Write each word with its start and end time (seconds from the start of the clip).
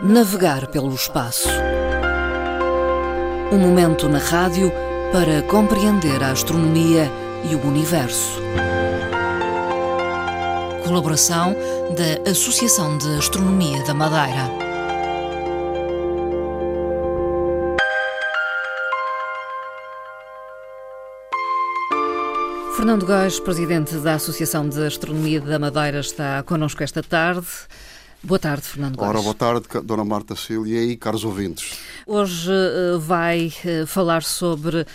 Navegar 0.00 0.68
pelo 0.68 0.94
espaço. 0.94 1.48
Um 3.52 3.58
momento 3.58 4.08
na 4.08 4.18
rádio 4.18 4.72
para 5.12 5.42
compreender 5.42 6.22
a 6.22 6.32
astronomia 6.32 7.10
e 7.50 7.54
o 7.54 7.66
universo. 7.66 8.40
Colaboração 10.82 11.54
da 11.94 12.30
Associação 12.30 12.96
de 12.96 13.06
Astronomia 13.18 13.84
da 13.84 13.92
Madeira. 13.92 14.50
Fernando 22.74 23.04
Góes, 23.04 23.38
presidente 23.38 23.94
da 23.96 24.14
Associação 24.14 24.66
de 24.66 24.86
Astronomia 24.86 25.40
da 25.40 25.58
Madeira, 25.58 26.00
está 26.00 26.42
connosco 26.42 26.82
esta 26.82 27.02
tarde. 27.02 27.46
Boa 28.24 28.38
tarde, 28.38 28.62
Fernando 28.62 28.96
Góes. 28.96 29.10
Ora, 29.10 29.20
boa 29.20 29.34
tarde, 29.34 29.66
Dona 29.82 30.04
Marta 30.04 30.36
Cília 30.36 30.80
e 30.84 30.96
caros 30.96 31.24
ouvintes. 31.24 31.78
Hoje 32.06 32.52
uh, 32.52 33.00
vai 33.00 33.52
uh, 33.64 33.86
falar 33.86 34.22
sobre 34.22 34.86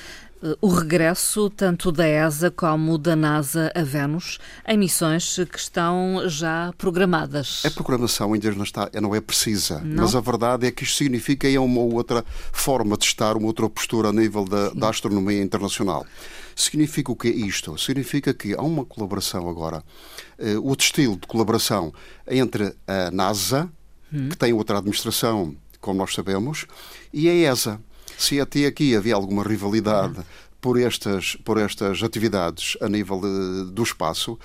o 0.61 0.67
regresso 0.67 1.49
tanto 1.49 1.91
da 1.91 2.07
ESA 2.07 2.51
como 2.51 2.97
da 2.97 3.15
NASA 3.15 3.71
a 3.73 3.81
Vênus 3.81 4.39
em 4.67 4.77
missões 4.77 5.39
que 5.51 5.57
estão 5.57 6.23
já 6.27 6.73
programadas. 6.77 7.63
A 7.65 7.71
programação 7.71 8.33
ainda 8.33 8.51
não, 8.51 8.63
está, 8.63 8.89
não 9.01 9.15
é 9.15 9.21
precisa, 9.21 9.79
Não? 9.79 10.03
mas 10.03 10.15
a 10.15 10.21
verdade 10.21 10.67
é 10.67 10.71
que 10.71 10.83
isto 10.83 10.97
significa 10.97 11.49
é 11.49 11.59
uma 11.59 11.81
outra 11.81 12.23
forma 12.51 12.97
de 12.97 13.05
estar, 13.05 13.35
uma 13.35 13.47
outra 13.47 13.69
postura 13.69 14.09
a 14.09 14.13
nível 14.13 14.45
da, 14.45 14.69
da 14.69 14.89
astronomia 14.89 15.41
internacional. 15.41 16.05
Significa 16.55 17.11
o 17.11 17.15
que 17.15 17.27
é 17.27 17.31
isto? 17.31 17.77
Significa 17.77 18.33
que 18.33 18.55
há 18.55 18.61
uma 18.61 18.83
colaboração 18.83 19.47
agora, 19.47 19.83
eh, 20.39 20.57
outro 20.57 20.85
estilo 20.85 21.15
de 21.15 21.27
colaboração 21.27 21.93
entre 22.27 22.75
a 22.87 23.11
NASA, 23.11 23.69
que 24.29 24.37
tem 24.37 24.53
outra 24.53 24.77
administração, 24.77 25.55
como 25.81 25.99
nós 25.99 26.13
sabemos, 26.13 26.65
e 27.13 27.29
a 27.29 27.51
ESA. 27.51 27.79
Se 28.17 28.39
até 28.39 28.65
aqui 28.65 28.95
havia 28.95 29.15
alguma 29.15 29.43
rivalidade 29.43 30.19
por, 30.61 30.79
estas, 30.79 31.35
por 31.37 31.57
estas 31.57 32.01
atividades 32.03 32.77
a 32.81 32.87
nível 32.89 33.19
de- 33.21 33.71
do 33.71 33.83
espaço, 33.83 34.37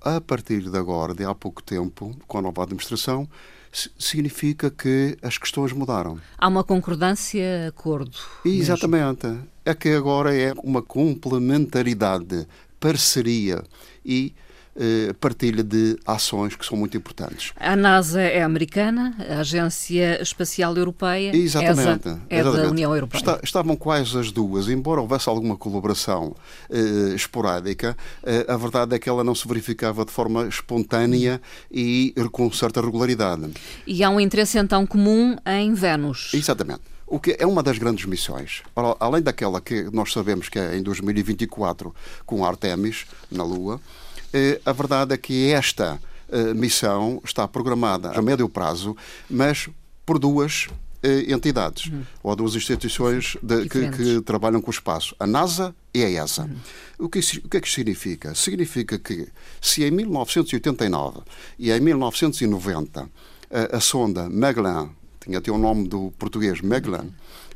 a 0.00 0.20
partir 0.20 0.62
de 0.70 0.76
agora, 0.78 1.14
de 1.14 1.24
há 1.24 1.34
pouco 1.34 1.62
tempo, 1.62 2.16
com 2.26 2.38
a 2.38 2.42
nova 2.42 2.62
administração, 2.62 3.28
si- 3.72 3.90
significa 3.98 4.70
que 4.70 5.16
as 5.22 5.36
questões 5.38 5.72
mudaram. 5.72 6.18
Há 6.36 6.48
uma 6.48 6.62
concordância, 6.64 7.66
acordo. 7.68 8.16
mesmo. 8.44 8.60
Exatamente. 8.62 9.26
É 9.64 9.74
que 9.74 9.88
agora 9.90 10.34
é 10.34 10.52
uma 10.62 10.80
complementaridade, 10.82 12.46
parceria 12.80 13.62
e 14.04 14.32
partilha 15.20 15.62
de 15.62 15.98
ações 16.06 16.54
que 16.54 16.64
são 16.64 16.76
muito 16.76 16.96
importantes. 16.96 17.52
A 17.56 17.74
NASA 17.74 18.20
é 18.20 18.42
americana, 18.42 19.14
a 19.28 19.40
Agência 19.40 20.22
Espacial 20.22 20.76
Europeia 20.76 21.34
Exatamente. 21.36 22.08
ESA, 22.08 22.20
é 22.28 22.36
da 22.42 22.48
exatamente. 22.48 22.70
União 22.70 22.94
Europeia. 22.94 23.20
Está- 23.20 23.40
estavam 23.42 23.76
quase 23.76 24.18
as 24.18 24.30
duas, 24.30 24.68
embora 24.68 25.00
houvesse 25.00 25.28
alguma 25.28 25.56
colaboração 25.56 26.34
eh, 26.70 27.14
esporádica, 27.14 27.96
eh, 28.22 28.44
a 28.48 28.56
verdade 28.56 28.94
é 28.94 28.98
que 28.98 29.08
ela 29.08 29.24
não 29.24 29.34
se 29.34 29.46
verificava 29.48 30.04
de 30.04 30.12
forma 30.12 30.46
espontânea 30.46 31.40
e 31.70 32.14
com 32.32 32.50
certa 32.52 32.80
regularidade. 32.80 33.50
E 33.86 34.02
há 34.04 34.10
um 34.10 34.20
interesse 34.20 34.58
então 34.58 34.86
comum 34.86 35.36
em 35.46 35.74
Vênus. 35.74 36.30
Exatamente. 36.34 36.80
O 37.06 37.18
que 37.18 37.34
é 37.38 37.46
uma 37.46 37.62
das 37.62 37.78
grandes 37.78 38.04
missões, 38.04 38.62
Ora, 38.76 38.94
além 39.00 39.22
daquela 39.22 39.62
que 39.62 39.84
nós 39.92 40.12
sabemos 40.12 40.50
que 40.50 40.58
é 40.58 40.76
em 40.76 40.82
2024 40.82 41.94
com 42.26 42.44
Artemis 42.44 43.06
na 43.30 43.42
Lua, 43.42 43.80
eh, 43.80 44.07
a 44.64 44.72
verdade 44.72 45.14
é 45.14 45.16
que 45.16 45.50
esta 45.52 46.00
eh, 46.30 46.52
missão 46.54 47.20
está 47.24 47.46
programada 47.48 48.10
a 48.10 48.20
médio 48.22 48.48
prazo, 48.48 48.96
mas 49.28 49.68
por 50.04 50.18
duas 50.18 50.66
eh, 51.02 51.32
entidades 51.32 51.90
ou 52.22 52.34
duas 52.36 52.54
instituições 52.54 53.36
de- 53.42 53.68
que, 53.68 53.78
que 53.96 54.20
trabalham 54.22 54.60
com 54.60 54.68
o 54.68 54.70
espaço, 54.74 55.14
a 55.18 55.26
NASA 55.26 55.74
e 55.94 56.02
a 56.04 56.10
ESA. 56.24 56.48
O, 56.98 57.08
que, 57.08 57.18
o 57.20 57.48
que 57.48 57.56
é 57.56 57.60
que 57.60 57.70
significa? 57.70 58.34
Significa 58.34 58.98
que 58.98 59.28
se 59.60 59.84
em 59.84 59.90
1989 59.90 61.20
e 61.58 61.70
em 61.70 61.80
1990 61.80 63.08
a, 63.50 63.76
a 63.76 63.80
sonda 63.80 64.28
Magellan, 64.28 64.90
tinha 65.20 65.38
até 65.38 65.50
o 65.50 65.58
nome 65.58 65.88
do 65.88 66.12
português 66.18 66.60
Magellan, 66.60 67.06
eh, 67.06 67.47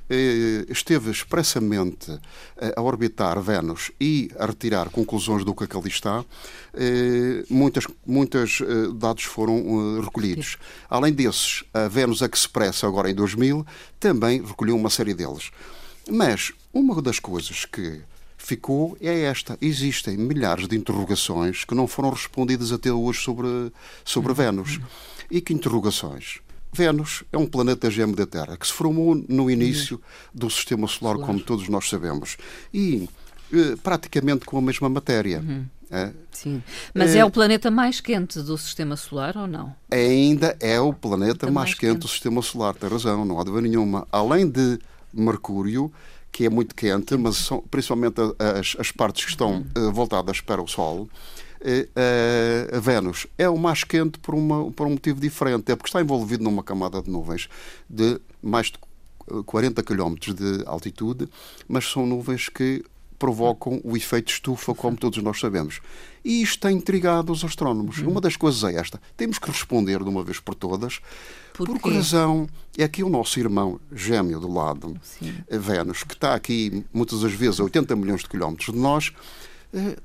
esteve 0.68 1.10
expressamente 1.10 2.18
eh, 2.56 2.74
a 2.76 2.82
orbitar 2.82 3.40
Vênus 3.40 3.90
e 4.00 4.30
a 4.38 4.46
retirar 4.46 4.90
conclusões 4.90 5.44
do 5.44 5.54
que 5.54 5.64
aqui 5.64 5.88
está, 5.88 6.24
eh, 6.74 7.44
muitas, 7.48 7.86
muitos 8.06 8.60
eh, 8.60 8.92
dados 8.94 9.24
foram 9.24 9.98
eh, 9.98 10.04
recolhidos. 10.04 10.56
Além 10.88 11.12
desses, 11.12 11.64
a 11.72 11.88
Vênus 11.88 12.20
Express, 12.22 12.84
agora 12.84 13.10
em 13.10 13.14
2000, 13.14 13.66
também 13.98 14.42
recolheu 14.42 14.76
uma 14.76 14.90
série 14.90 15.14
deles. 15.14 15.50
Mas 16.10 16.52
uma 16.72 17.00
das 17.00 17.18
coisas 17.18 17.64
que 17.64 18.00
ficou 18.36 18.96
é 19.00 19.22
esta. 19.22 19.56
Existem 19.60 20.16
milhares 20.16 20.66
de 20.66 20.76
interrogações 20.76 21.64
que 21.64 21.74
não 21.74 21.86
foram 21.86 22.10
respondidas 22.10 22.72
até 22.72 22.92
hoje 22.92 23.20
sobre, 23.20 23.72
sobre 24.04 24.32
Vênus. 24.34 24.80
E 25.30 25.40
que 25.40 25.54
interrogações? 25.54 26.40
Vênus 26.74 27.22
é 27.30 27.36
um 27.36 27.46
planeta 27.46 27.90
gêmeo 27.90 28.16
da 28.16 28.24
Terra 28.24 28.56
que 28.56 28.66
se 28.66 28.72
formou 28.72 29.14
no 29.28 29.50
início 29.50 30.00
do 30.32 30.48
Sistema 30.48 30.88
Solar, 30.88 31.18
como 31.18 31.38
todos 31.38 31.68
nós 31.68 31.88
sabemos, 31.88 32.38
e 32.72 33.08
eh, 33.52 33.76
praticamente 33.82 34.46
com 34.46 34.56
a 34.56 34.62
mesma 34.62 34.88
matéria. 34.88 35.44
É? 35.90 36.10
Sim. 36.30 36.62
Mas 36.94 37.14
é... 37.14 37.22
o 37.22 37.30
planeta 37.30 37.70
mais 37.70 38.00
quente 38.00 38.40
do 38.40 38.56
Sistema 38.56 38.96
Solar 38.96 39.36
ou 39.36 39.46
não? 39.46 39.74
ainda 39.90 40.56
é 40.58 40.80
o 40.80 40.94
planeta 40.94 41.50
mais 41.50 41.68
mais 41.68 41.74
quente 41.74 41.98
do 41.98 42.08
sistema 42.08 42.40
solar, 42.40 42.74
tem 42.74 42.88
razão, 42.88 43.26
não 43.26 43.38
há 43.38 43.44
dúvida 43.44 43.68
nenhuma. 43.68 44.08
Além 44.10 44.48
de 44.48 44.78
Mercúrio, 45.12 45.92
que 46.32 46.46
é 46.46 46.48
muito 46.48 46.74
quente, 46.74 47.14
mas 47.18 47.36
são 47.36 47.62
principalmente 47.70 48.16
as, 48.58 48.74
as 48.78 48.90
partes 48.90 49.26
que 49.26 49.30
estão 49.30 49.66
eh, 49.74 49.90
voltadas 49.92 50.40
para 50.40 50.62
o 50.62 50.66
Sol. 50.66 51.06
Eh, 51.64 51.88
eh, 51.94 52.76
a 52.76 52.80
Vênus 52.80 53.26
é 53.38 53.48
o 53.48 53.56
mais 53.56 53.84
quente 53.84 54.18
por, 54.18 54.34
uma, 54.34 54.70
por 54.72 54.86
um 54.86 54.90
motivo 54.90 55.20
diferente, 55.20 55.70
é 55.70 55.76
porque 55.76 55.88
está 55.88 56.00
envolvido 56.00 56.42
numa 56.42 56.62
camada 56.62 57.00
de 57.00 57.10
nuvens 57.10 57.48
de 57.88 58.20
mais 58.42 58.66
de 58.66 58.78
eh, 59.30 59.42
40 59.46 59.82
km 59.82 60.14
de 60.34 60.64
altitude, 60.66 61.28
mas 61.68 61.88
são 61.88 62.06
nuvens 62.06 62.48
que 62.48 62.84
provocam 63.22 63.80
o 63.84 63.96
efeito 63.96 64.32
estufa, 64.32 64.74
como 64.74 64.96
todos 64.96 65.22
nós 65.22 65.38
sabemos. 65.38 65.80
E 66.24 66.42
isto 66.42 66.58
tem 66.58 66.76
intrigado 66.76 67.30
os 67.32 67.44
astrónomos. 67.44 67.98
Uma 67.98 68.20
das 68.20 68.34
coisas 68.36 68.64
é 68.64 68.74
esta: 68.76 69.00
temos 69.16 69.38
que 69.38 69.48
responder 69.48 70.02
de 70.02 70.08
uma 70.08 70.24
vez 70.24 70.40
por 70.40 70.56
todas. 70.56 71.00
Por 71.54 71.68
Por 71.68 71.80
que 71.80 71.94
razão 71.94 72.48
é 72.76 72.88
que 72.88 73.04
o 73.04 73.08
nosso 73.08 73.38
irmão 73.38 73.78
gêmeo 73.94 74.40
do 74.40 74.52
lado, 74.52 74.96
Sim. 75.02 75.32
eh, 75.48 75.58
Vênus, 75.58 76.02
que 76.02 76.14
está 76.14 76.34
aqui 76.34 76.84
muitas 76.92 77.20
das 77.20 77.32
vezes 77.32 77.60
a 77.60 77.64
80 77.64 77.94
milhões 77.94 78.22
de 78.22 78.28
quilómetros 78.28 78.74
de 78.74 78.80
nós, 78.80 79.12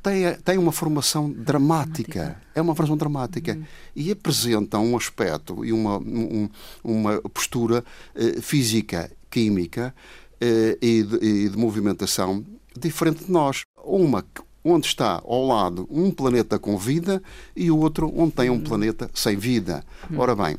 tem, 0.02 0.34
tem 0.44 0.58
uma 0.58 0.72
formação 0.72 1.30
dramática. 1.32 2.42
É 2.56 2.62
uma 2.62 2.74
formação 2.76 2.98
dramática. 2.98 3.60
E 3.96 4.12
apresenta 4.12 4.80
um 4.80 4.96
aspecto 4.96 5.66
e 5.66 5.74
uma, 5.74 5.98
um- 5.98 6.50
uma 6.84 7.22
postura 7.30 7.84
eh, 8.16 8.40
física, 8.42 9.12
química 9.30 9.94
eh, 10.40 10.78
e, 10.82 11.04
de, 11.04 11.16
e 11.18 11.50
de 11.50 11.58
movimentação 11.58 12.46
diferente 12.80 13.26
de 13.26 13.32
nós. 13.32 13.64
Uma 13.84 14.24
onde 14.64 14.88
está 14.88 15.22
ao 15.26 15.46
lado 15.48 15.88
um 15.90 16.12
planeta 16.12 16.60
com 16.60 16.78
vida 16.78 17.22
e 17.56 17.72
o 17.72 17.78
outro 17.78 18.12
onde 18.16 18.34
tem 18.34 18.50
um 18.50 18.60
planeta 18.60 19.10
sem 19.14 19.36
vida. 19.38 19.84
Ora 20.16 20.36
bem, 20.36 20.58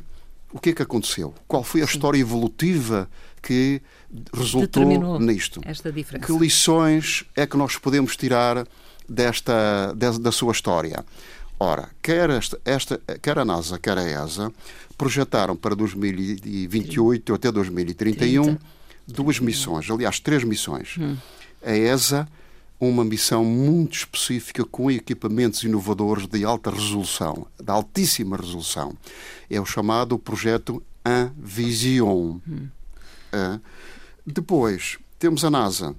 o 0.51 0.59
que 0.59 0.69
é 0.69 0.73
que 0.73 0.81
aconteceu? 0.81 1.33
Qual 1.47 1.63
foi 1.63 1.81
a 1.81 1.85
história 1.85 2.17
evolutiva 2.19 3.07
que 3.41 3.81
resultou 4.33 4.61
Determinou 4.83 5.19
nisto? 5.19 5.61
esta 5.63 5.91
diferença. 5.91 6.25
Que 6.25 6.33
lições 6.39 7.23
é 7.35 7.45
que 7.45 7.55
nós 7.55 7.77
podemos 7.77 8.15
tirar 8.17 8.65
desta, 9.09 9.93
des- 9.95 10.19
da 10.19 10.31
sua 10.31 10.51
história? 10.51 11.03
Ora, 11.59 11.89
quer, 12.01 12.29
esta, 12.29 12.59
esta, 12.63 13.01
quer 13.21 13.37
a 13.39 13.43
NASA, 13.43 13.77
quer 13.77 13.97
a 13.97 14.03
ESA 14.03 14.51
projetaram 14.97 15.55
para 15.55 15.75
2028 15.75 17.33
até 17.33 17.51
2031 17.51 18.43
30. 18.43 18.61
duas 19.07 19.39
missões, 19.39 19.89
aliás, 19.89 20.19
três 20.19 20.43
missões. 20.43 20.95
Hum. 20.97 21.17
A 21.65 21.71
ESA, 21.75 22.27
uma 22.79 23.03
missão 23.03 23.43
muito 23.43 23.93
específica 23.97 24.63
com 24.63 24.89
equipamentos 24.89 25.63
inovadores 25.63 26.27
de 26.27 26.45
alta 26.45 26.69
resolução, 26.71 27.45
de 27.61 27.69
altíssima 27.71 28.37
resolução. 28.37 28.95
É 29.49 29.59
o 29.59 29.65
chamado 29.65 30.17
projeto 30.17 30.81
Envision. 31.05 32.37
É. 33.33 33.59
Depois, 34.25 34.97
temos 35.17 35.43
a 35.43 35.49
NASA, 35.49 35.95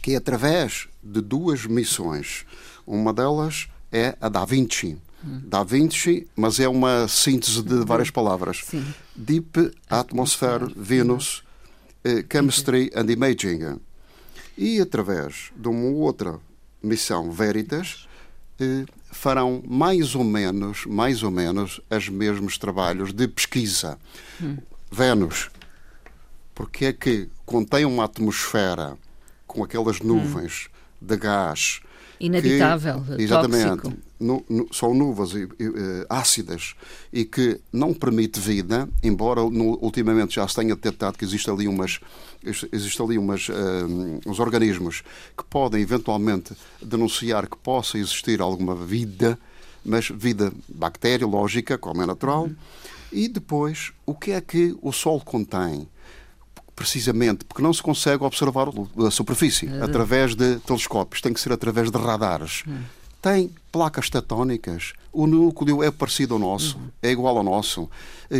que 0.00 0.12
é 0.14 0.16
através 0.16 0.88
de 1.02 1.20
duas 1.20 1.66
missões. 1.66 2.44
Uma 2.86 3.12
delas 3.12 3.68
é 3.92 4.16
a 4.20 4.28
Da 4.28 4.44
Vinci. 4.44 4.98
Da 5.22 5.62
Vinci, 5.62 6.26
mas 6.34 6.58
é 6.58 6.68
uma 6.68 7.06
síntese 7.06 7.62
de 7.62 7.84
várias 7.84 8.10
palavras. 8.10 8.62
Sim. 8.64 8.84
Deep 9.14 9.72
Atmosphere, 9.88 10.72
Venus, 10.74 11.42
eh, 12.02 12.24
Chemistry 12.30 12.90
and 12.94 13.10
Imaging. 13.10 13.80
E 14.56 14.80
através 14.80 15.52
de 15.54 15.68
uma 15.68 15.90
outra 15.90 16.40
missão, 16.82 17.30
Veritas, 17.30 18.08
eh, 18.58 18.86
farão 19.12 19.62
mais 19.68 20.14
ou 20.14 20.24
menos, 20.24 20.86
mais 20.86 21.22
ou 21.22 21.30
menos, 21.30 21.80
os 21.90 22.08
mesmos 22.08 22.56
trabalhos 22.56 23.12
de 23.12 23.28
pesquisa. 23.28 23.98
Vênus, 24.90 25.50
porque 26.54 26.86
é 26.86 26.92
que 26.94 27.28
contém 27.44 27.84
uma 27.84 28.04
atmosfera 28.04 28.96
com 29.52 29.64
aquelas 29.64 30.00
nuvens 30.00 30.68
hum. 30.68 31.06
de 31.06 31.16
gás 31.16 31.80
inabitável, 32.20 33.02
que, 33.02 33.22
exatamente, 33.22 33.96
nu, 34.20 34.44
são 34.70 34.92
nuvens 34.92 35.32
e, 35.32 35.48
e, 35.58 35.64
eh, 35.64 36.06
ácidas 36.10 36.74
e 37.10 37.24
que 37.24 37.58
não 37.72 37.94
permite 37.94 38.38
vida, 38.38 38.86
embora 39.02 39.40
no, 39.40 39.78
ultimamente 39.82 40.34
já 40.34 40.46
se 40.46 40.54
tenha 40.54 40.74
detectado 40.74 41.16
que 41.16 41.24
existe 41.24 41.48
ali 41.48 41.66
umas 41.66 41.98
existe 42.72 43.02
ali 43.02 43.18
umas 43.18 43.48
uh, 43.48 43.52
uns 44.26 44.38
organismos 44.38 45.02
que 45.36 45.44
podem 45.44 45.82
eventualmente 45.82 46.54
denunciar 46.82 47.46
que 47.46 47.56
possa 47.56 47.98
existir 47.98 48.40
alguma 48.40 48.74
vida, 48.74 49.38
mas 49.84 50.08
vida 50.08 50.52
bacteriológica, 50.68 51.76
como 51.76 52.02
é 52.02 52.06
natural. 52.06 52.44
Uhum. 52.44 52.56
E 53.12 53.28
depois, 53.28 53.92
o 54.06 54.14
que 54.14 54.30
é 54.30 54.40
que 54.40 54.74
o 54.80 54.92
Sol 54.92 55.20
contém? 55.20 55.88
Precisamente 56.80 57.44
porque 57.44 57.60
não 57.60 57.74
se 57.74 57.82
consegue 57.82 58.24
observar 58.24 58.68
a 59.06 59.10
superfície 59.10 59.66
uhum. 59.66 59.84
através 59.84 60.34
de 60.34 60.56
telescópios, 60.60 61.20
tem 61.20 61.30
que 61.30 61.38
ser 61.38 61.52
através 61.52 61.90
de 61.90 61.98
radares. 61.98 62.62
Uhum. 62.66 62.80
Tem 63.20 63.50
placas 63.70 64.08
tectónicas, 64.08 64.94
o 65.12 65.26
núcleo 65.26 65.82
é 65.82 65.90
parecido 65.90 66.32
ao 66.32 66.40
nosso, 66.40 66.78
uhum. 66.78 66.88
é 67.02 67.10
igual 67.10 67.36
ao 67.36 67.42
nosso. 67.42 67.86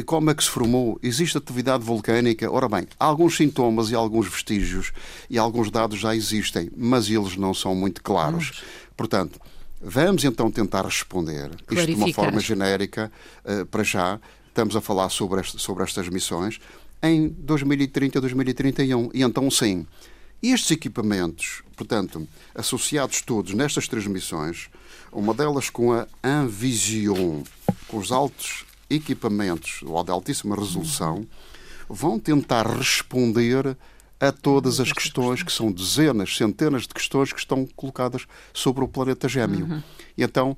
Como 0.07 0.31
é 0.31 0.35
que 0.35 0.43
se 0.43 0.49
formou? 0.49 0.99
Existe 1.03 1.37
atividade 1.37 1.85
vulcânica? 1.85 2.51
Ora 2.51 2.67
bem, 2.67 2.89
alguns 2.99 3.37
sintomas 3.37 3.91
e 3.91 3.95
alguns 3.95 4.27
vestígios 4.27 4.91
e 5.29 5.37
alguns 5.37 5.71
dados 5.71 5.99
já 5.99 6.17
existem, 6.17 6.71
mas 6.75 7.11
eles 7.11 7.37
não 7.37 7.53
são 7.53 7.75
muito 7.75 8.03
claros. 8.03 8.63
Portanto, 8.97 9.39
vamos 9.83 10.25
então 10.25 10.51
tentar 10.51 10.87
responder 10.87 11.51
isto 11.71 11.87
de 11.87 11.95
uma 11.95 12.15
forma 12.15 12.41
genérica, 12.41 13.13
uh, 13.45 13.67
para 13.67 13.83
já. 13.83 14.19
Estamos 14.49 14.75
a 14.75 14.81
falar 14.81 15.11
sobre, 15.11 15.41
este, 15.41 15.61
sobre 15.61 15.85
estas 15.85 16.09
missões 16.09 16.59
em 17.03 17.29
2030, 17.29 18.21
2031. 18.21 19.11
E 19.15 19.23
então, 19.23 19.51
sim, 19.51 19.87
estes 20.43 20.71
equipamentos, 20.71 21.63
portanto, 21.77 22.27
associados 22.55 23.21
todos 23.23 23.55
nestas 23.55 23.87
três 23.89 24.07
missões, 24.07 24.69
uma 25.13 25.35
delas 25.35 25.69
com 25.71 25.93
a 25.93 26.07
Anvision, 26.23 27.43
com 27.89 27.99
os 27.99 28.13
altos 28.13 28.65
equipamentos 28.89 29.81
ou 29.85 30.03
de 30.03 30.11
altíssima 30.11 30.57
resolução, 30.57 31.27
vão 31.89 32.19
tentar 32.19 32.67
responder 32.67 33.77
a 34.19 34.31
todas 34.31 34.81
as 34.81 34.93
questões, 34.93 35.43
que 35.43 35.53
são 35.53 35.73
dezenas, 35.73 36.37
centenas 36.37 36.83
de 36.83 36.89
questões 36.89 37.33
que 37.33 37.39
estão 37.39 37.67
colocadas 37.75 38.27
sobre 38.53 38.85
o 38.85 38.89
planeta 38.89 39.29
Gêmeo. 39.29 39.65
Uhum. 39.65 39.83
E 40.17 40.23
então, 40.23 40.57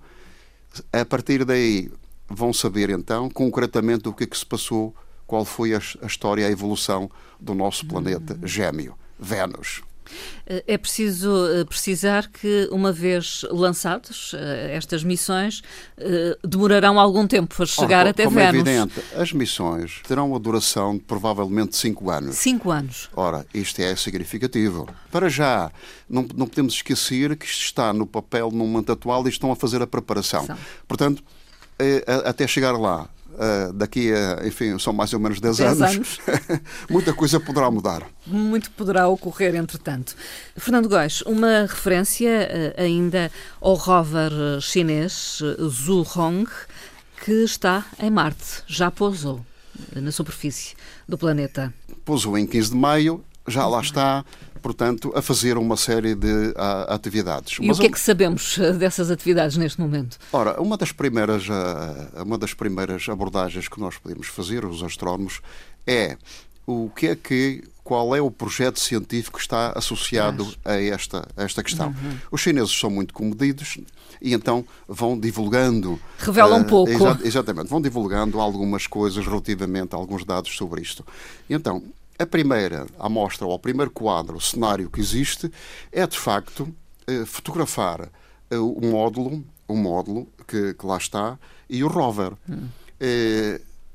a 0.92 1.04
partir 1.04 1.44
daí, 1.44 1.90
vão 2.28 2.52
saber 2.52 2.90
então 2.90 3.30
concretamente 3.30 4.08
o 4.08 4.12
que 4.12 4.24
é 4.24 4.26
que 4.26 4.36
se 4.36 4.44
passou 4.44 4.94
qual 5.32 5.46
foi 5.46 5.72
a, 5.72 5.80
a 6.02 6.06
história, 6.06 6.46
a 6.46 6.50
evolução 6.50 7.10
do 7.40 7.54
nosso 7.54 7.86
planeta 7.86 8.38
gêmeo, 8.44 8.94
Vênus. 9.18 9.80
É 10.44 10.76
preciso 10.76 11.30
eh, 11.46 11.64
precisar 11.64 12.28
que, 12.28 12.68
uma 12.70 12.92
vez 12.92 13.46
lançados 13.50 14.34
eh, 14.34 14.74
estas 14.76 15.02
missões, 15.02 15.62
eh, 15.96 16.36
demorarão 16.44 17.00
algum 17.00 17.26
tempo 17.26 17.56
para 17.56 17.64
chegar 17.64 18.00
Ora, 18.00 18.10
até 18.10 18.24
como 18.24 18.36
Vênus. 18.36 18.54
é 18.54 18.58
evidente, 18.58 19.02
as 19.16 19.32
missões 19.32 20.02
terão 20.06 20.28
uma 20.28 20.38
duração 20.38 20.98
de 20.98 21.00
provavelmente 21.00 21.78
5 21.78 22.10
anos. 22.10 22.36
5 22.36 22.70
anos. 22.70 23.08
Ora, 23.16 23.46
isto 23.54 23.80
é 23.80 23.96
significativo. 23.96 24.86
Para 25.10 25.30
já, 25.30 25.72
não, 26.10 26.26
não 26.36 26.46
podemos 26.46 26.74
esquecer 26.74 27.34
que 27.36 27.46
isto 27.46 27.62
está 27.62 27.90
no 27.94 28.06
papel, 28.06 28.50
no 28.50 28.66
momento 28.66 28.92
atual, 28.92 29.26
e 29.26 29.30
estão 29.30 29.50
a 29.50 29.56
fazer 29.56 29.80
a 29.80 29.86
preparação. 29.86 30.44
São. 30.44 30.58
Portanto, 30.86 31.24
até 32.26 32.46
chegar 32.46 32.72
lá, 32.72 33.08
Uh, 33.32 33.72
daqui 33.72 34.12
a, 34.12 34.46
enfim, 34.46 34.78
são 34.78 34.92
mais 34.92 35.12
ou 35.14 35.18
menos 35.18 35.40
10, 35.40 35.56
10 35.56 35.82
anos, 35.82 35.96
anos. 35.96 36.20
muita 36.90 37.14
coisa 37.14 37.40
poderá 37.40 37.70
mudar. 37.70 38.06
Muito 38.26 38.70
poderá 38.72 39.08
ocorrer, 39.08 39.54
entretanto. 39.54 40.14
Fernando 40.56 40.88
Góis, 40.88 41.22
uma 41.22 41.62
referência 41.62 42.74
uh, 42.78 42.80
ainda 42.82 43.32
ao 43.60 43.74
rover 43.74 44.32
chinês 44.60 45.40
uh, 45.40 45.68
Zhurong, 45.68 46.46
que 47.24 47.32
está 47.44 47.86
em 47.98 48.10
Marte, 48.10 48.62
já 48.66 48.90
pousou 48.90 49.44
na 49.94 50.12
superfície 50.12 50.74
do 51.08 51.16
planeta. 51.16 51.72
Pousou 52.04 52.36
em 52.36 52.46
15 52.46 52.70
de 52.70 52.76
maio, 52.76 53.24
já 53.46 53.66
lá 53.66 53.80
está 53.80 54.24
portanto, 54.62 55.12
a 55.14 55.20
fazer 55.20 55.58
uma 55.58 55.76
série 55.76 56.14
de 56.14 56.54
a, 56.56 56.94
atividades. 56.94 57.58
E 57.60 57.66
Mas 57.66 57.78
o 57.78 57.80
que 57.80 57.88
é 57.88 57.90
que 57.90 58.00
sabemos 58.00 58.56
eh, 58.58 58.72
dessas 58.72 59.10
atividades 59.10 59.56
neste 59.56 59.80
momento? 59.80 60.18
Ora, 60.32 60.60
uma 60.60 60.76
das 60.76 60.92
primeiras, 60.92 61.44
eh, 61.48 62.22
uma 62.22 62.38
das 62.38 62.54
primeiras 62.54 63.08
abordagens 63.08 63.68
que 63.68 63.80
nós 63.80 63.98
podemos 63.98 64.28
fazer, 64.28 64.64
os 64.64 64.82
astrónomos, 64.82 65.40
é 65.86 66.16
o 66.66 66.88
que 66.90 67.08
é 67.08 67.16
que 67.16 67.64
qual 67.82 68.14
é 68.14 68.22
o 68.22 68.30
projeto 68.30 68.78
científico 68.78 69.36
que 69.36 69.42
está 69.42 69.72
associado 69.74 70.54
a 70.64 70.80
esta, 70.80 71.28
a 71.36 71.42
esta 71.42 71.62
questão. 71.62 71.88
Uhum. 71.88 72.16
Os 72.30 72.40
chineses 72.40 72.70
são 72.70 72.88
muito 72.88 73.12
comedidos 73.12 73.76
e 74.20 74.32
então 74.32 74.64
vão 74.86 75.18
divulgando. 75.18 76.00
Revela 76.18 76.56
um 76.56 76.60
uh, 76.60 76.64
pouco. 76.64 76.92
Exa 76.92 77.18
exatamente, 77.24 77.68
vão 77.68 77.82
divulgando 77.82 78.40
algumas 78.40 78.86
coisas 78.86 79.26
relativamente 79.26 79.94
a 79.94 79.98
alguns 79.98 80.24
dados 80.24 80.56
sobre 80.56 80.80
isto. 80.80 81.04
E 81.50 81.54
então, 81.54 81.82
a 82.22 82.26
primeira 82.26 82.86
amostra, 82.98 83.46
ou 83.46 83.54
o 83.54 83.58
primeiro 83.58 83.90
quadro, 83.90 84.36
o 84.36 84.40
cenário 84.40 84.90
que 84.90 85.00
existe, 85.00 85.50
é 85.90 86.06
de 86.06 86.18
facto 86.18 86.74
eh, 87.06 87.24
fotografar 87.24 88.08
eh, 88.50 88.58
o 88.58 88.80
módulo, 88.80 89.44
o 89.68 89.76
módulo 89.76 90.28
que, 90.46 90.74
que 90.74 90.86
lá 90.86 90.96
está, 90.96 91.38
e 91.68 91.82
o 91.84 91.88
rover. 91.88 92.32
Hum. 92.48 92.68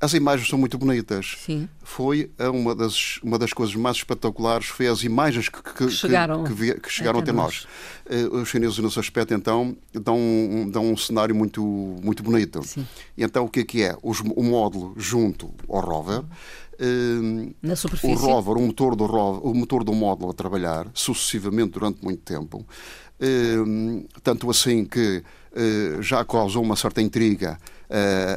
As 0.00 0.14
imagens 0.14 0.48
são 0.48 0.56
muito 0.56 0.78
bonitas. 0.78 1.36
Sim. 1.44 1.68
Foi 1.82 2.30
uma 2.38 2.72
das, 2.72 3.18
uma 3.20 3.36
das 3.36 3.52
coisas 3.52 3.74
mais 3.74 3.96
espetaculares, 3.96 4.68
foi 4.68 4.86
as 4.86 5.02
imagens 5.02 5.48
que, 5.48 5.60
que, 5.60 5.72
que 5.72 5.90
chegaram, 5.90 6.44
que, 6.44 6.74
que 6.74 6.88
chegaram 6.88 7.18
até, 7.18 7.32
até 7.32 7.36
nós. 7.36 7.66
nós. 8.08 8.32
Os 8.32 8.48
chineses, 8.48 8.78
nesse 8.78 9.00
aspecto, 9.00 9.34
então, 9.34 9.76
dão, 9.92 10.20
dão 10.70 10.92
um 10.92 10.96
cenário 10.96 11.34
muito, 11.34 11.62
muito 12.00 12.22
bonito. 12.22 12.62
Sim. 12.62 12.86
E 13.16 13.24
então, 13.24 13.44
o 13.44 13.48
que 13.48 13.60
é 13.60 13.64
que 13.64 13.82
é? 13.82 13.96
Os, 14.00 14.20
o 14.20 14.42
módulo 14.42 14.94
junto 14.96 15.52
ao 15.68 15.80
rover. 15.80 16.22
O 18.12 18.14
rover, 18.14 18.56
o 18.56 18.60
motor, 18.60 18.94
do 18.94 19.06
rover, 19.06 19.46
o 19.46 19.54
motor 19.54 19.84
do 19.84 19.92
módulo 19.92 20.30
a 20.30 20.34
trabalhar 20.34 20.86
sucessivamente 20.94 21.72
durante 21.72 22.02
muito 22.04 22.22
tempo, 22.22 22.64
tanto 24.22 24.48
assim 24.48 24.84
que 24.84 25.22
uh, 25.52 26.02
já 26.02 26.24
causou 26.24 26.62
uma 26.62 26.76
certa 26.76 27.02
intriga 27.02 27.58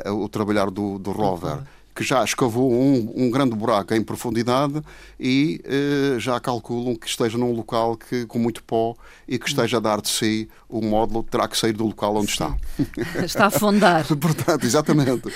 uh, 0.05 0.11
o 0.13 0.29
trabalhar 0.29 0.69
do, 0.69 0.97
do 0.97 1.11
rover. 1.11 1.59
Que 1.93 2.05
já 2.05 2.23
escavou 2.23 2.71
um, 2.71 3.13
um, 3.17 3.29
grande 3.29 3.53
buraco 3.53 3.93
em 3.93 4.01
profundidade 4.01 4.81
e 5.19 5.61
uh, 5.65 6.17
já 6.21 6.39
calculam 6.39 6.95
que 6.95 7.05
esteja 7.05 7.37
num 7.37 7.51
local 7.51 7.97
que, 7.97 8.25
com 8.27 8.39
muito 8.39 8.63
pó 8.63 8.95
e 9.27 9.37
que 9.37 9.49
esteja 9.49 9.75
a 9.75 9.79
dar 9.81 9.99
de 9.99 10.07
si 10.07 10.49
o 10.69 10.81
módulo 10.81 11.21
terá 11.21 11.49
que 11.49 11.57
sair 11.57 11.73
do 11.73 11.85
local 11.85 12.15
onde 12.15 12.31
Sim. 12.31 12.45
está. 12.45 12.57
Está 13.25 13.43
a 13.43 13.47
afundar. 13.47 14.07
Portanto, 14.15 14.63
exatamente. 14.63 15.33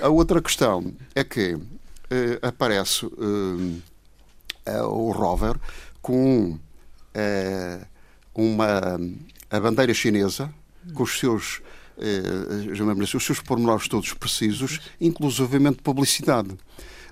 a 0.00 0.08
outra 0.08 0.40
questão 0.40 0.94
é 1.16 1.24
que 1.24 1.58
aparece 2.42 3.06
uh, 3.06 3.82
o 4.88 5.10
rover 5.12 5.56
com 6.00 6.58
uma 8.34 9.00
a 9.50 9.60
bandeira 9.60 9.94
chinesa 9.94 10.52
com 10.94 11.02
os 11.02 11.18
seus 11.18 11.62
uh, 11.96 12.72
os 13.16 13.24
seus 13.24 13.40
pormenores 13.40 13.88
todos 13.88 14.12
precisos, 14.12 14.80
inclusivamente 15.00 15.82
publicidade 15.82 16.56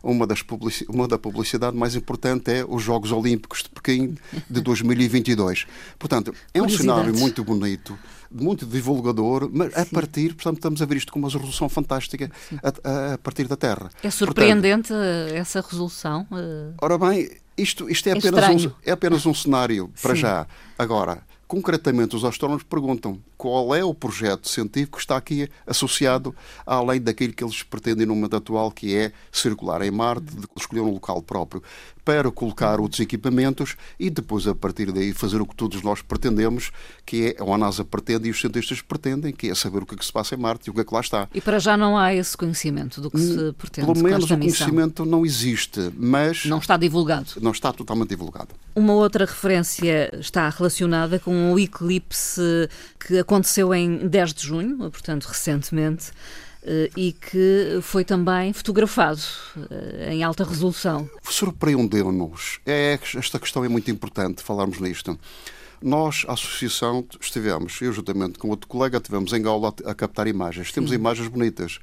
uma, 0.04 0.26
das 0.26 0.42
publici 0.42 0.84
uma 0.88 1.08
da 1.08 1.18
publicidade 1.18 1.76
mais 1.76 1.96
importante 1.96 2.50
é 2.50 2.64
os 2.66 2.82
Jogos 2.82 3.10
Olímpicos 3.10 3.62
de 3.62 3.70
Pequim 3.70 4.16
de 4.48 4.60
2022. 4.60 5.66
Portanto, 5.98 6.34
é 6.52 6.62
um 6.62 6.68
cenário 6.68 7.16
muito 7.16 7.42
bonito, 7.42 7.98
muito 8.30 8.66
divulgador, 8.66 9.48
mas 9.52 9.72
Sim. 9.72 9.80
a 9.80 9.86
partir, 9.86 10.34
portanto, 10.34 10.56
estamos 10.56 10.82
a 10.82 10.86
ver 10.86 10.96
isto 10.96 11.12
com 11.12 11.18
uma 11.18 11.28
resolução 11.28 11.68
fantástica 11.68 12.30
a, 12.62 13.14
a, 13.14 13.18
partir 13.18 13.48
da 13.48 13.56
Terra. 13.56 13.90
É 14.02 14.10
surpreendente 14.10 14.88
portanto, 14.88 15.34
essa 15.34 15.60
resolução? 15.60 16.26
Eh, 16.32 16.72
ora 16.80 16.98
bem, 16.98 17.30
isto, 17.56 17.88
isto 17.88 18.08
é, 18.08 18.12
é, 18.12 18.18
apenas 18.18 18.66
um, 18.66 18.70
é 18.84 18.92
apenas 18.92 19.26
um 19.26 19.34
cenário 19.34 19.90
para 20.02 20.14
Sim. 20.14 20.20
já. 20.20 20.46
Agora, 20.78 21.22
concretamente, 21.54 22.16
os 22.16 22.24
astrónomos 22.24 22.64
perguntam 22.64 23.16
qual 23.36 23.72
é 23.76 23.84
o 23.84 23.94
projeto 23.94 24.48
científico 24.48 24.96
que 24.96 25.02
está 25.04 25.16
aqui 25.16 25.48
associado, 25.64 26.34
além 26.66 27.00
daquilo 27.00 27.32
que 27.32 27.44
eles 27.44 27.62
pretendem 27.62 28.04
no 28.04 28.12
momento 28.16 28.34
atual, 28.34 28.72
que 28.72 28.96
é 28.96 29.12
circular 29.30 29.80
em 29.82 29.90
Marte, 29.92 30.26
escolher 30.56 30.80
um 30.80 30.90
local 30.90 31.22
próprio 31.22 31.62
para 32.04 32.30
colocar 32.30 32.80
outros 32.80 33.00
equipamentos 33.00 33.76
e 33.98 34.10
depois, 34.10 34.46
a 34.46 34.54
partir 34.54 34.92
daí, 34.92 35.12
fazer 35.12 35.40
o 35.40 35.46
que 35.46 35.56
todos 35.56 35.82
nós 35.82 36.02
pretendemos, 36.02 36.70
que 37.06 37.34
é, 37.38 37.42
ou 37.42 37.54
a 37.54 37.58
NASA 37.58 37.84
pretende 37.84 38.28
e 38.28 38.30
os 38.30 38.40
cientistas 38.40 38.82
pretendem, 38.82 39.32
que 39.32 39.48
é 39.48 39.54
saber 39.54 39.82
o 39.82 39.86
que 39.86 39.94
é 39.94 39.98
que 39.98 40.04
se 40.04 40.12
passa 40.12 40.34
em 40.34 40.38
Marte 40.38 40.68
e 40.68 40.70
o 40.70 40.74
que 40.74 40.80
é 40.80 40.84
que 40.84 40.92
lá 40.92 41.00
está. 41.00 41.28
E 41.34 41.40
para 41.40 41.58
já 41.58 41.76
não 41.76 41.96
há 41.96 42.14
esse 42.14 42.36
conhecimento 42.36 43.00
do 43.00 43.10
que 43.10 43.18
se 43.18 43.38
hum, 43.38 43.54
pretende 43.56 43.86
Pelo 43.86 44.02
menos 44.02 44.24
o 44.24 44.28
conhecimento 44.28 45.04
não 45.04 45.24
existe, 45.24 45.90
mas... 45.96 46.44
Não 46.44 46.58
está 46.58 46.76
divulgado. 46.76 47.32
Não 47.40 47.52
está 47.52 47.72
totalmente 47.72 48.10
divulgado. 48.10 48.48
Uma 48.74 48.92
outra 48.92 49.24
referência 49.24 50.10
está 50.18 50.48
relacionada 50.48 51.18
com 51.18 51.52
o 51.52 51.58
eclipse 51.58 52.68
que 52.98 53.18
aconteceu 53.18 53.74
em 53.74 54.08
10 54.08 54.34
de 54.34 54.46
junho, 54.46 54.76
portanto, 54.90 55.24
recentemente, 55.24 56.12
e 56.96 57.12
que 57.12 57.78
foi 57.82 58.04
também 58.04 58.52
fotografado 58.52 59.20
em 60.08 60.22
alta 60.22 60.44
resolução. 60.44 61.08
Surpreendeu-nos. 61.22 62.60
É, 62.64 62.98
esta 63.14 63.38
questão 63.38 63.64
é 63.64 63.68
muito 63.68 63.90
importante 63.90 64.42
falarmos 64.42 64.80
nisto. 64.80 65.18
Nós, 65.82 66.24
a 66.26 66.32
associação, 66.32 67.06
estivemos, 67.20 67.78
eu 67.82 67.92
juntamente 67.92 68.38
com 68.38 68.48
outro 68.48 68.66
colega, 68.66 68.96
estivemos 68.96 69.34
em 69.34 69.42
Gaula 69.42 69.74
a, 69.84 69.94
captar 69.94 70.26
imagens. 70.26 70.72
Temos 70.72 70.88
Sim. 70.88 70.96
imagens 70.96 71.28
bonitas, 71.28 71.78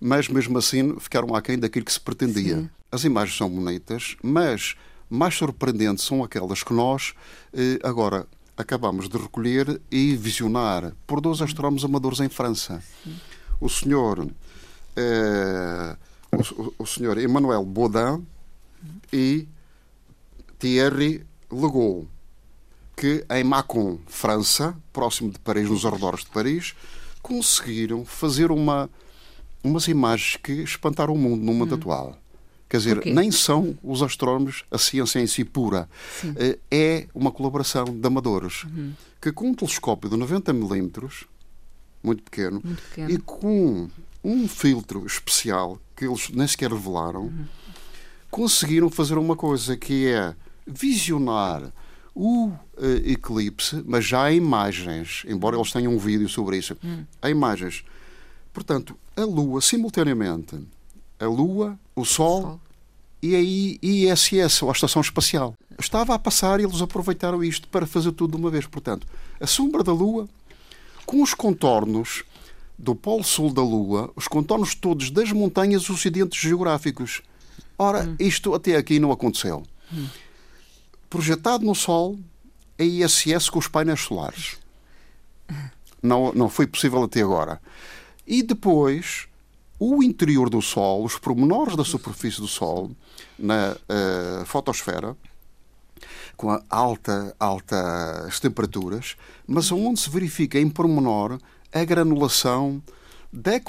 mas 0.00 0.28
mesmo 0.28 0.56
assim 0.56 0.96
ficaram 1.00 1.34
aquém 1.34 1.58
daquilo 1.58 1.84
que 1.84 1.92
se 1.92 2.00
pretendia. 2.00 2.58
Sim. 2.58 2.70
As 2.92 3.02
imagens 3.02 3.36
são 3.36 3.50
bonitas, 3.50 4.16
mas 4.22 4.76
mais 5.08 5.34
surpreendentes 5.34 6.04
são 6.04 6.22
aquelas 6.22 6.62
que 6.62 6.72
nós, 6.72 7.12
eh, 7.52 7.80
agora, 7.82 8.24
acabamos 8.56 9.08
de 9.08 9.18
recolher 9.18 9.80
e 9.90 10.14
visionar 10.14 10.92
por 11.04 11.20
dois 11.20 11.42
astrónomos 11.42 11.84
amadores 11.84 12.20
em 12.20 12.28
França. 12.28 12.80
Sim. 13.02 13.16
O 13.60 13.68
senhor, 13.68 14.26
eh, 14.96 15.96
o, 16.32 16.82
o, 16.82 16.86
senhor 16.86 17.18
Emmanuel 17.18 17.64
Baudin 17.64 18.26
e 19.12 19.46
Thierry 20.58 21.26
Legault 21.50 22.08
que 23.00 23.24
em 23.30 23.42
Mâcon, 23.42 23.98
França, 24.06 24.76
próximo 24.92 25.32
de 25.32 25.38
Paris, 25.38 25.70
nos 25.70 25.86
arredores 25.86 26.20
de 26.20 26.30
Paris, 26.30 26.74
conseguiram 27.22 28.04
fazer 28.04 28.50
uma, 28.50 28.90
umas 29.64 29.88
imagens 29.88 30.36
que 30.36 30.52
espantaram 30.52 31.14
o 31.14 31.18
mundo 31.18 31.42
no 31.42 31.54
mundo 31.54 31.72
hum. 31.72 31.78
atual. 31.78 32.18
Quer 32.68 32.76
dizer, 32.76 33.06
nem 33.06 33.32
são 33.32 33.76
os 33.82 34.02
astrónomos 34.02 34.64
a 34.70 34.76
ciência 34.76 35.18
em 35.18 35.26
si 35.26 35.46
pura. 35.46 35.88
Sim. 36.20 36.34
Eh, 36.36 36.58
é 36.70 37.06
uma 37.14 37.32
colaboração 37.32 37.84
de 37.84 38.06
amadores 38.06 38.64
uhum. 38.64 38.92
que, 39.20 39.32
com 39.32 39.48
um 39.48 39.54
telescópio 39.54 40.10
de 40.10 40.16
90 40.16 40.52
milímetros, 40.52 41.24
muito 42.02 42.22
pequeno, 42.22 42.60
muito 42.64 42.82
pequeno, 42.82 43.10
e 43.10 43.18
com 43.18 43.88
um 44.22 44.48
filtro 44.48 45.06
especial 45.06 45.78
que 45.96 46.04
eles 46.04 46.30
nem 46.30 46.46
sequer 46.46 46.70
revelaram, 46.70 47.24
uhum. 47.24 47.44
conseguiram 48.30 48.90
fazer 48.90 49.18
uma 49.18 49.36
coisa 49.36 49.76
que 49.76 50.08
é 50.08 50.34
visionar 50.66 51.72
o 52.14 52.48
uh, 52.48 52.56
eclipse, 53.04 53.82
mas 53.86 54.04
já 54.04 54.24
há 54.24 54.32
imagens, 54.32 55.22
embora 55.26 55.56
eles 55.56 55.72
tenham 55.72 55.92
um 55.92 55.98
vídeo 55.98 56.28
sobre 56.28 56.58
isso, 56.58 56.76
hum. 56.84 57.04
há 57.22 57.30
imagens. 57.30 57.84
Portanto, 58.52 58.96
a 59.16 59.22
Lua, 59.22 59.60
simultaneamente, 59.60 60.58
a 61.18 61.26
Lua, 61.26 61.78
o 61.94 62.04
Sol, 62.04 62.42
Sol. 62.42 62.60
e 63.22 63.36
a 63.36 63.40
ISS, 64.12 64.62
ou 64.62 64.68
a 64.68 64.72
Estação 64.72 65.00
Espacial. 65.00 65.54
Estava 65.78 66.14
a 66.14 66.18
passar 66.18 66.60
e 66.60 66.64
eles 66.64 66.82
aproveitaram 66.82 67.42
isto 67.44 67.68
para 67.68 67.86
fazer 67.86 68.12
tudo 68.12 68.32
de 68.32 68.36
uma 68.36 68.50
vez. 68.50 68.66
Portanto, 68.66 69.06
a 69.40 69.46
sombra 69.46 69.82
da 69.82 69.92
Lua, 69.92 70.28
com 71.06 71.22
os 71.22 71.34
contornos 71.34 72.24
do 72.78 72.94
Polo 72.94 73.24
Sul 73.24 73.52
da 73.52 73.62
Lua, 73.62 74.10
os 74.16 74.26
contornos 74.26 74.74
todos 74.74 75.10
das 75.10 75.32
montanhas, 75.32 75.88
os 75.88 75.98
acidentes 75.98 76.40
geográficos. 76.40 77.22
Ora, 77.78 78.04
hum. 78.04 78.16
isto 78.18 78.54
até 78.54 78.76
aqui 78.76 78.98
não 78.98 79.12
aconteceu. 79.12 79.62
Hum 79.92 80.06
projetado 81.10 81.66
no 81.66 81.74
Sol 81.74 82.16
a 82.78 82.84
ISS 82.84 83.50
com 83.50 83.58
os 83.58 83.66
painéis 83.66 84.00
solares. 84.00 84.56
Não, 86.00 86.32
não 86.32 86.48
foi 86.48 86.66
possível 86.66 87.02
até 87.02 87.20
agora. 87.20 87.60
E 88.26 88.42
depois, 88.42 89.26
o 89.78 90.02
interior 90.02 90.48
do 90.48 90.62
Sol, 90.62 91.04
os 91.04 91.18
pormenores 91.18 91.76
da 91.76 91.84
superfície 91.84 92.40
do 92.40 92.46
Sol, 92.48 92.92
na 93.38 93.72
uh, 93.72 94.46
fotosfera, 94.46 95.14
com 96.40 96.58
alta, 96.70 97.36
altas 97.38 98.40
temperaturas, 98.40 99.14
mas 99.46 99.70
onde 99.70 100.00
se 100.00 100.08
verifica 100.08 100.58
em 100.58 100.70
pormenor 100.70 101.38
a 101.70 101.84
granulação 101.84 102.82
da 103.30 103.60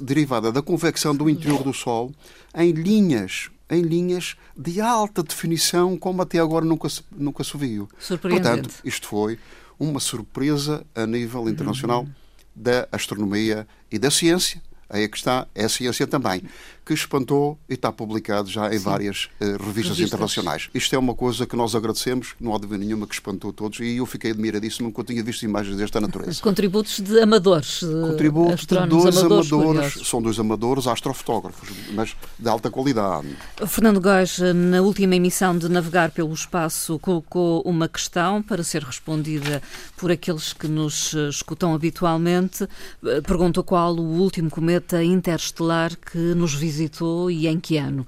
derivada 0.00 0.52
da 0.52 0.62
convecção 0.62 1.12
do 1.12 1.28
interior 1.28 1.64
do 1.64 1.74
Sol 1.74 2.12
em 2.54 2.70
linhas 2.70 3.50
em 3.68 3.82
linhas 3.82 4.36
de 4.56 4.80
alta 4.80 5.24
definição, 5.24 5.96
como 5.96 6.22
até 6.22 6.38
agora 6.38 6.64
nunca 6.64 6.88
se, 6.88 7.02
nunca 7.10 7.42
se 7.42 7.56
viu. 7.56 7.88
Portanto, 8.20 8.74
isto 8.84 9.08
foi 9.08 9.38
uma 9.78 9.98
surpresa 9.98 10.84
a 10.94 11.06
nível 11.06 11.48
internacional 11.48 12.02
uhum. 12.02 12.10
da 12.54 12.88
astronomia 12.92 13.66
e 13.90 13.98
da 13.98 14.10
ciência 14.10 14.62
aí 14.90 15.04
é 15.04 15.08
que 15.08 15.16
está, 15.16 15.46
é 15.54 15.64
a 15.64 15.68
ciência 15.68 16.06
também, 16.06 16.42
que 16.84 16.92
espantou 16.92 17.56
e 17.68 17.74
está 17.74 17.92
publicado 17.92 18.50
já 18.50 18.68
em 18.74 18.78
Sim. 18.78 18.84
várias 18.84 19.24
uh, 19.24 19.44
revistas, 19.44 19.66
revistas, 19.66 20.00
internacionais. 20.00 20.70
Isto 20.74 20.96
é 20.96 20.98
uma 20.98 21.14
coisa 21.14 21.46
que 21.46 21.54
nós 21.54 21.74
agradecemos, 21.74 22.34
não 22.40 22.54
há 22.54 22.58
dúvida 22.58 22.78
nenhuma 22.84 23.06
que 23.06 23.14
espantou 23.14 23.52
todos 23.52 23.78
e 23.78 23.98
eu 23.98 24.06
fiquei 24.06 24.32
admiradíssimo 24.32 24.88
nunca 24.88 25.04
tinha 25.04 25.22
visto 25.22 25.44
imagens 25.44 25.76
desta 25.76 26.00
natureza. 26.00 26.40
Contributos 26.42 26.98
de 26.98 27.20
amadores. 27.20 27.80
Contributos 27.80 28.66
de 28.66 28.86
dois 28.86 29.16
amadores, 29.16 29.52
amadores 29.52 30.08
são 30.08 30.20
dois 30.20 30.38
amadores 30.40 30.86
astrofotógrafos, 30.88 31.68
mas 31.92 32.16
de 32.36 32.48
alta 32.48 32.70
qualidade. 32.70 33.28
Fernando 33.68 34.00
Góes, 34.00 34.38
na 34.38 34.82
última 34.82 35.14
emissão 35.14 35.56
de 35.56 35.68
Navegar 35.68 36.10
pelo 36.10 36.32
Espaço, 36.32 36.98
colocou 36.98 37.62
uma 37.62 37.88
questão 37.88 38.42
para 38.42 38.64
ser 38.64 38.82
respondida 38.82 39.62
por 39.96 40.10
aqueles 40.10 40.52
que 40.52 40.66
nos 40.66 41.14
escutam 41.28 41.72
habitualmente. 41.72 42.66
Eh, 43.04 43.20
perguntou 43.20 43.62
qual 43.62 43.94
o 43.94 44.20
último 44.20 44.50
cometa 44.50 44.79
cometa 44.80 45.04
interestelar 45.04 45.96
que 45.96 46.18
nos 46.18 46.54
visitou 46.54 47.30
e 47.30 47.46
em 47.46 47.60
que 47.60 47.76
ano? 47.76 48.06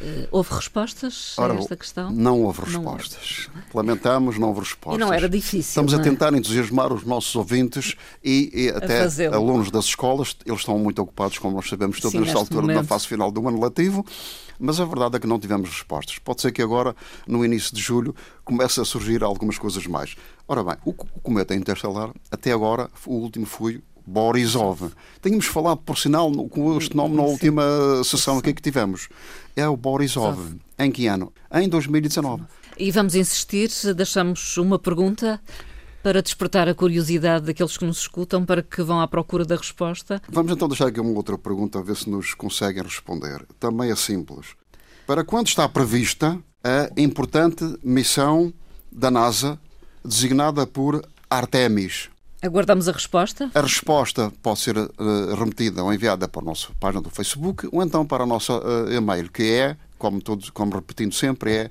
Uh, 0.00 0.26
houve 0.30 0.54
respostas 0.54 1.34
Ora, 1.38 1.52
a 1.52 1.56
esta 1.58 1.76
questão? 1.76 2.10
Não 2.10 2.42
houve 2.42 2.62
respostas. 2.62 3.50
Não 3.54 3.62
Lamentamos, 3.74 4.38
não 4.38 4.48
houve 4.48 4.60
respostas. 4.60 4.96
E 4.96 5.04
não 5.04 5.12
era 5.12 5.28
difícil. 5.28 5.60
Estamos 5.60 5.92
a 5.92 5.98
é? 5.98 6.00
tentar 6.00 6.32
entusiasmar 6.32 6.90
os 6.90 7.04
nossos 7.04 7.36
ouvintes 7.36 7.94
e, 8.24 8.50
e 8.52 8.68
até 8.70 9.04
alunos 9.26 9.70
das 9.70 9.84
escolas. 9.84 10.34
Eles 10.46 10.60
estão 10.60 10.78
muito 10.78 11.02
ocupados, 11.02 11.38
como 11.38 11.54
nós 11.54 11.68
sabemos, 11.68 12.00
todos 12.00 12.18
nesta 12.18 12.38
altura, 12.38 12.62
momento. 12.62 12.76
na 12.78 12.84
fase 12.84 13.06
final 13.06 13.30
do 13.30 13.46
ano 13.46 13.62
letivo. 13.62 14.04
Mas 14.58 14.80
a 14.80 14.86
verdade 14.86 15.16
é 15.16 15.20
que 15.20 15.26
não 15.26 15.38
tivemos 15.38 15.68
respostas. 15.68 16.18
Pode 16.18 16.40
ser 16.40 16.50
que 16.50 16.62
agora, 16.62 16.96
no 17.26 17.44
início 17.44 17.74
de 17.74 17.82
julho, 17.82 18.14
comece 18.42 18.80
a 18.80 18.86
surgir 18.86 19.22
algumas 19.22 19.58
coisas 19.58 19.86
mais. 19.86 20.16
Ora 20.48 20.64
bem, 20.64 20.76
o 20.84 20.94
cometa 20.94 21.54
interestelar, 21.54 22.10
até 22.30 22.52
agora, 22.52 22.90
o 23.06 23.14
último 23.14 23.44
foi 23.44 23.82
Borisov. 24.06 24.92
Tínhamos 25.22 25.46
falado, 25.46 25.78
por 25.78 25.98
sinal, 25.98 26.30
com 26.48 26.76
este 26.78 26.96
nome 26.96 27.16
na 27.16 27.22
última 27.22 27.62
sessão 28.04 28.38
aqui 28.38 28.52
que 28.52 28.62
tivemos. 28.62 29.08
É 29.56 29.68
o 29.68 29.76
Borisov. 29.76 30.56
Em 30.78 30.90
que 30.90 31.06
ano? 31.06 31.32
Em 31.52 31.68
2019. 31.68 32.44
E 32.78 32.90
vamos 32.90 33.14
insistir, 33.14 33.70
deixamos 33.94 34.56
uma 34.56 34.78
pergunta 34.78 35.40
para 36.02 36.22
despertar 36.22 36.68
a 36.68 36.74
curiosidade 36.74 37.44
daqueles 37.44 37.76
que 37.76 37.84
nos 37.84 37.98
escutam, 37.98 38.44
para 38.44 38.62
que 38.62 38.82
vão 38.82 39.00
à 39.00 39.06
procura 39.06 39.44
da 39.44 39.56
resposta. 39.56 40.20
Vamos 40.28 40.52
então 40.52 40.66
deixar 40.66 40.86
aqui 40.86 41.00
uma 41.00 41.10
outra 41.10 41.36
pergunta, 41.36 41.78
a 41.78 41.82
ver 41.82 41.96
se 41.96 42.08
nos 42.08 42.32
conseguem 42.34 42.82
responder. 42.82 43.44
Também 43.58 43.90
é 43.90 43.96
simples. 43.96 44.54
Para 45.06 45.24
quando 45.24 45.48
está 45.48 45.68
prevista 45.68 46.38
a 46.64 46.90
importante 46.96 47.64
missão 47.82 48.52
da 48.90 49.10
NASA 49.10 49.58
designada 50.04 50.66
por 50.66 51.02
Artemis? 51.28 52.08
Aguardamos 52.42 52.88
a 52.88 52.92
resposta? 52.92 53.50
A 53.54 53.60
resposta 53.60 54.32
pode 54.42 54.60
ser 54.60 54.78
uh, 54.78 54.88
remetida 55.38 55.84
ou 55.84 55.92
enviada 55.92 56.26
para 56.26 56.40
a 56.40 56.44
nossa 56.44 56.68
página 56.80 57.02
do 57.02 57.10
Facebook 57.10 57.68
ou 57.70 57.82
então 57.82 58.06
para 58.06 58.24
a 58.24 58.26
nossa 58.26 58.54
uh, 58.54 58.90
e-mail, 58.90 59.30
que 59.30 59.42
é, 59.42 59.76
como, 59.98 60.22
todos, 60.22 60.48
como 60.48 60.74
repetindo 60.74 61.14
sempre, 61.14 61.52
é 61.52 61.70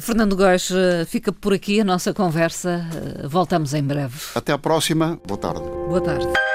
Fernando 0.00 0.36
Góes, 0.36 0.70
eh, 0.70 1.06
fica 1.06 1.32
por 1.32 1.54
aqui 1.54 1.80
a 1.80 1.84
nossa 1.84 2.12
conversa. 2.12 2.86
Voltamos 3.26 3.72
em 3.72 3.82
breve. 3.82 4.14
Até 4.34 4.52
à 4.52 4.58
próxima. 4.58 5.18
Boa 5.26 5.38
tarde. 5.38 5.60
Boa 5.60 6.02
tarde. 6.02 6.51